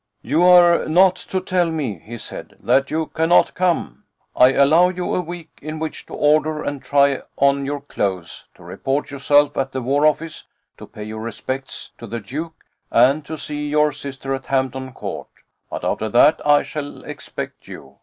[0.23, 4.05] "You are not to tell me," he said, "that you cannot come.
[4.35, 8.63] I allow you a week in which to order and try on your clothes, to
[8.63, 10.45] report yourself at the War Office,
[10.77, 15.27] to pay your respects to the Duke, and to see your sister at Hampton Court;
[15.69, 17.99] but after that I shall expect you.